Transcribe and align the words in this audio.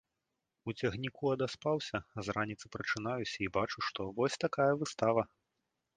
У 0.71 0.73
цягніку 0.79 1.25
адаспаўся, 1.35 1.97
з 2.27 2.35
раніцы 2.37 2.65
прачынаюся 2.77 3.37
і 3.49 3.53
бачу, 3.61 3.79
што 3.89 4.11
вось 4.21 4.41
такая 4.45 4.71
выстава. 4.81 5.23